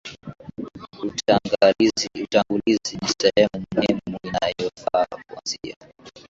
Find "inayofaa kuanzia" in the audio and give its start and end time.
4.23-5.75